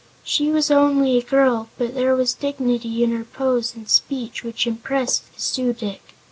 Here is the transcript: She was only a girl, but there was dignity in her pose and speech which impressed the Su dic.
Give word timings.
She 0.23 0.49
was 0.49 0.71
only 0.71 1.19
a 1.19 1.21
girl, 1.21 1.69
but 1.77 1.93
there 1.93 2.15
was 2.15 2.33
dignity 2.33 3.03
in 3.03 3.11
her 3.11 3.23
pose 3.23 3.75
and 3.75 3.87
speech 3.87 4.43
which 4.43 4.65
impressed 4.65 5.31
the 5.35 5.39
Su 5.43 5.73
dic. 5.73 6.01